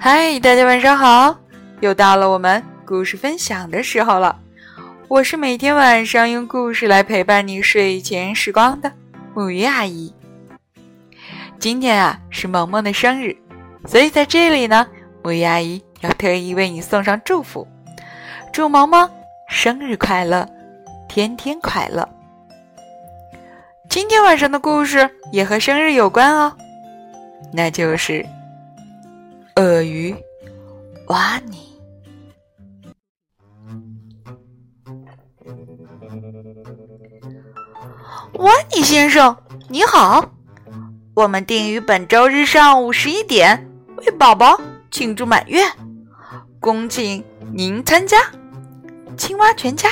[0.00, 1.36] 嗨，大家晚上好！
[1.80, 4.38] 又到了我们故事分享的时候了。
[5.08, 8.92] 我是每天晚上用故事来陪伴你睡前时光的
[9.34, 10.14] 木鱼阿姨。
[11.58, 13.36] 今天啊是萌萌的生日，
[13.86, 14.86] 所以在这里呢，
[15.24, 17.66] 木鱼阿姨要特意为你送上祝福，
[18.52, 19.10] 祝萌萌
[19.48, 20.48] 生日快乐，
[21.08, 22.08] 天天快乐。
[23.88, 26.56] 今天晚上的故事也和生日有关哦，
[27.52, 28.24] 那就是
[29.58, 30.14] 鳄鱼
[31.08, 31.80] 挖你。
[38.34, 39.36] 瓦尼先生，
[39.68, 40.30] 你好，
[41.12, 44.60] 我们定于本周日上午十一点为宝宝
[44.92, 45.64] 庆祝满月，
[46.60, 48.16] 恭请您参加。
[49.16, 49.88] 青蛙全家。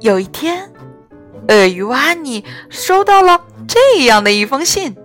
[0.00, 0.72] 有一天，
[1.48, 4.96] 鳄鱼瓦尼收到了这样的一封信，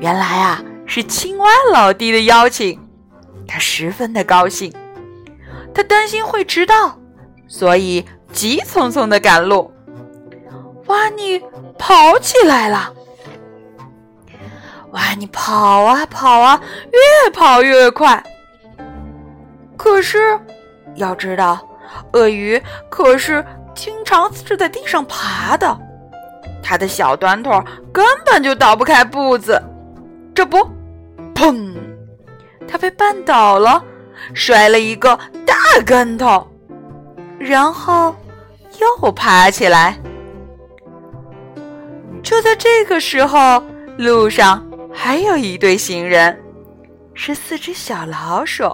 [0.00, 2.80] 原来啊是青蛙老弟的邀请，
[3.46, 4.72] 他十分的高兴，
[5.74, 6.98] 他担心会迟到，
[7.46, 8.04] 所以。
[8.32, 9.72] 急匆匆的赶路，
[10.86, 11.40] 哇你
[11.78, 12.92] 跑起来了。
[14.90, 16.60] 哇你跑啊跑啊，
[16.92, 18.22] 越跑越快。
[19.74, 20.38] 可是
[20.96, 21.66] 要知道，
[22.12, 22.60] 鳄鱼
[22.90, 23.42] 可是
[23.74, 25.78] 经常是在地上爬的，
[26.62, 27.58] 它的小短腿
[27.90, 29.58] 根本就倒不开步子。
[30.36, 30.58] 这不，
[31.34, 31.74] 砰！
[32.68, 33.82] 它被绊倒了，
[34.34, 36.46] 摔了一个大跟头，
[37.40, 38.14] 然后。
[39.00, 39.98] 又爬起来。
[42.22, 43.62] 就在这个时候，
[43.96, 46.38] 路上还有一对行人，
[47.14, 48.64] 是四只小老鼠，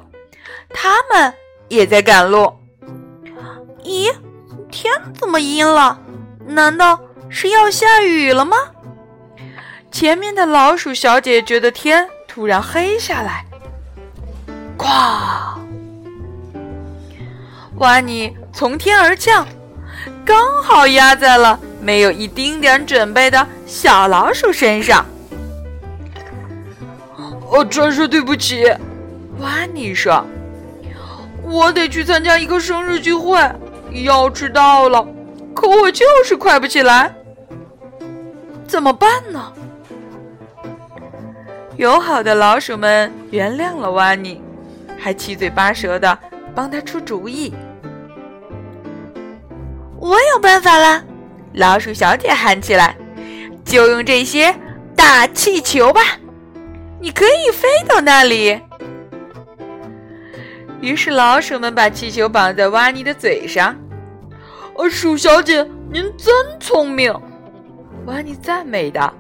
[0.70, 1.32] 他们
[1.68, 2.52] 也在赶路。
[3.84, 4.12] 咦，
[4.72, 5.96] 天怎么阴了？
[6.48, 8.56] 难道是要下雨了吗？
[9.92, 13.44] 前面的老鼠小姐觉得天突然黑下来，
[14.78, 15.58] 咵！
[17.76, 19.46] 哇尼从天而降。
[20.24, 25.04] 刚好压在了没有一丁点准备的小老鼠身上。
[27.50, 28.64] 哦，真是对不起，
[29.40, 30.24] 哇尼说
[31.44, 33.38] ：“我得去参加一个生日聚会，
[34.04, 35.06] 要迟到了，
[35.54, 37.14] 可我就是快不起来，
[38.66, 39.52] 怎么办呢？”
[41.82, 44.40] 友好的老鼠们原谅了哇尼，
[44.96, 46.16] 还七嘴八舌的
[46.54, 47.52] 帮他出主意。
[49.98, 51.02] 我有办法了！
[51.54, 52.94] 老鼠小姐喊起来
[53.66, 54.54] ：“就用这些
[54.94, 56.02] 大气球吧，
[57.00, 58.60] 你可以飞到那里。”
[60.80, 63.76] 于是老鼠们把气球绑在挖尼的嘴上。
[64.88, 67.12] “鼠小姐，您真聪明！”
[68.06, 69.12] 挖尼赞美道，“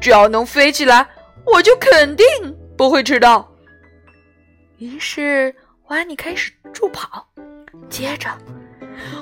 [0.00, 1.06] 只要能飞起来，
[1.52, 2.26] 我就肯定
[2.76, 3.48] 不会迟到。”
[4.78, 7.26] 于是花尼开始助跑，
[7.88, 8.28] 接着。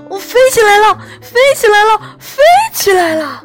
[0.08, 2.42] 我飞起来了，飞起来了，飞
[2.72, 3.44] 起来了！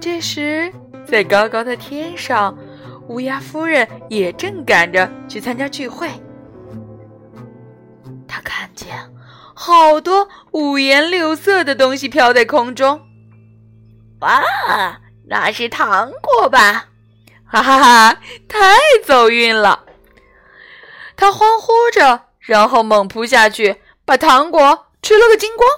[0.00, 0.72] 这时，
[1.06, 2.56] 在高高的天上，
[3.08, 6.08] 乌鸦夫人也正赶着去参加聚会。
[8.26, 8.96] 她看见
[9.54, 13.00] 好多五颜六色的东西飘在空中。
[14.20, 14.42] 哇，
[15.32, 16.88] 那是糖果吧？
[17.46, 19.86] 哈哈哈，太走运了！
[21.16, 22.26] 他欢呼着。
[22.40, 25.70] 然后猛扑下去，把糖果吃了个精光。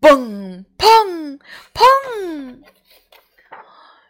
[0.00, 1.38] 嘣砰
[1.72, 2.60] 砰！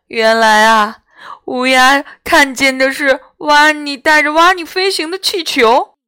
[0.07, 1.01] 原来啊，
[1.45, 5.99] 乌鸦看见的是瓦尼带着瓦尼飞行的气球。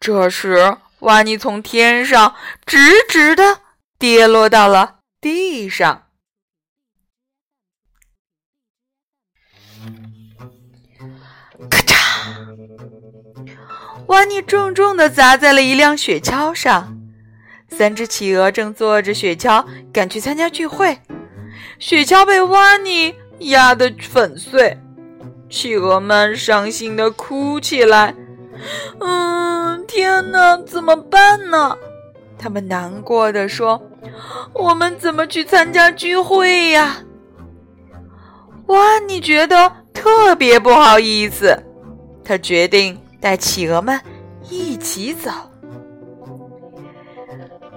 [0.00, 2.34] 这时，瓦尼从天上
[2.66, 3.60] 直直的
[4.00, 6.02] 跌落到了地上。
[11.70, 11.94] 咔嚓
[14.06, 16.94] 瓦尼重重的砸在了一辆雪橇上，
[17.70, 21.00] 三只企鹅正坐着雪橇赶去参加聚会，
[21.78, 24.78] 雪橇被瓦尼压得粉碎，
[25.48, 28.14] 企鹅们伤心的哭起来。
[29.00, 31.78] 嗯，天哪，怎么办呢？
[32.38, 33.82] 他们难过的说
[34.52, 36.96] ：“我们怎么去参加聚会呀？”
[38.66, 41.56] 瓦尼觉得特别不好意思，
[42.24, 43.00] 他决定。
[43.24, 43.98] 带企鹅们
[44.50, 45.30] 一起走，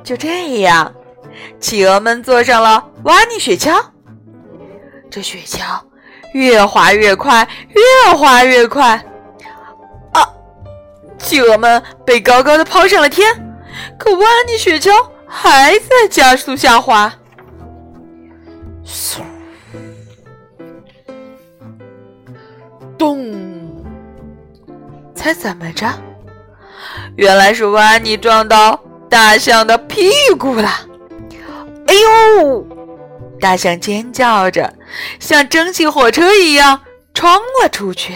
[0.04, 0.94] 就这样，
[1.58, 3.82] 企鹅们坐上了挖尼雪橇。
[5.10, 5.80] 这雪橇
[6.34, 9.02] 越滑越快，越滑越快。
[10.12, 10.28] 啊！
[11.18, 13.34] 企鹅们被高高的抛上了天，
[13.98, 14.92] 可挖尼雪橇
[15.28, 17.14] 还在加速下滑。
[18.86, 19.22] 嗖，
[22.98, 23.36] 咚！
[25.14, 25.88] 猜怎么着？
[27.16, 28.80] 原来是瓦尼撞到
[29.10, 30.10] 大象的屁
[30.40, 30.70] 股了！
[31.88, 31.94] 哎
[32.42, 32.66] 呦！
[33.40, 34.74] 大象尖叫着，
[35.20, 36.82] 像蒸汽火车一样
[37.14, 37.30] 冲
[37.62, 38.16] 了出去。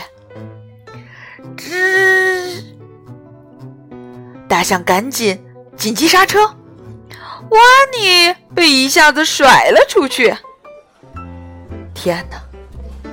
[1.57, 2.63] 吱！
[4.47, 5.43] 大象赶紧
[5.75, 6.39] 紧急刹车，
[7.51, 7.59] 瓦
[7.97, 10.35] 尼被一下子甩了出去。
[11.93, 12.37] 天哪！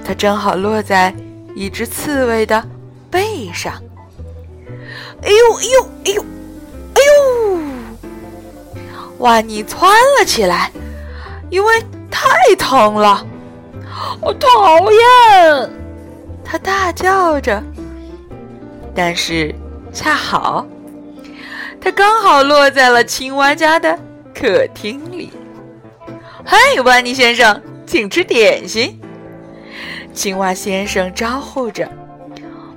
[0.04, 1.12] 他正好落在
[1.54, 2.64] 一只刺猬的
[3.10, 3.74] 背上。
[5.22, 6.24] 哎呦哎呦哎呦
[6.94, 7.60] 哎呦！
[9.18, 10.70] 瓦尼窜了起来，
[11.50, 13.26] 因为太疼了。
[14.20, 15.70] 我讨厌！
[16.44, 17.60] 他大叫着。
[18.94, 19.52] 但是
[19.92, 20.64] 恰好，
[21.80, 23.98] 他刚好落在了青蛙家的
[24.40, 25.32] 客厅里。
[26.44, 29.00] 嗨，瓦尼先生，请吃点心。
[30.14, 31.90] 青蛙先生招呼着。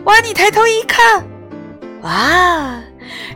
[0.05, 1.23] 瓦尼抬头一看，
[2.01, 2.81] 哇，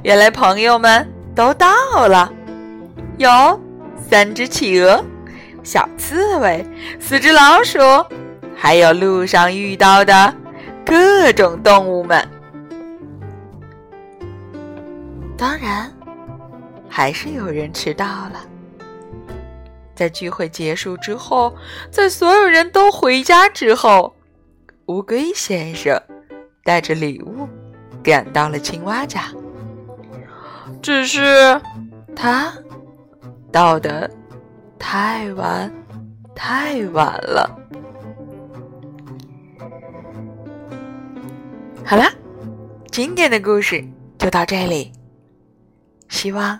[0.01, 2.33] 原来朋友们都到了，
[3.18, 3.30] 有
[4.10, 5.06] 三只企鹅、
[5.62, 6.66] 小刺猬、
[7.00, 7.77] 四只老鼠，
[8.57, 10.33] 还有路上遇到的
[10.83, 12.27] 各种动物们。
[15.38, 15.94] 当然，
[16.97, 18.47] 还是有人迟到了。
[19.94, 21.53] 在聚会结束之后，
[21.92, 24.15] 在所有人都回家之后，
[24.86, 26.01] 乌龟先生
[26.63, 27.50] 带着礼物
[28.01, 29.24] 赶到了青蛙家。
[30.81, 31.62] 只是
[32.15, 32.53] 他
[33.51, 34.09] 到的
[34.80, 35.69] 太晚，
[36.33, 37.59] 太晚了。
[41.83, 42.06] 好了，
[42.89, 43.83] 今天的故事
[44.18, 44.94] 就到这里。
[46.07, 46.57] 希望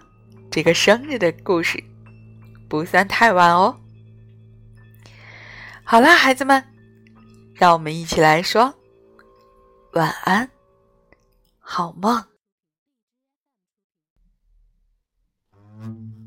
[0.56, 1.84] 这个生日的故事
[2.70, 3.78] 不算太晚哦。
[5.84, 6.64] 好啦，孩子们，
[7.54, 8.74] 让我们一起来说
[9.92, 10.50] 晚安，
[11.60, 12.24] 好梦。